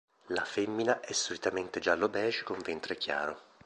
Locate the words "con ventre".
2.41-2.97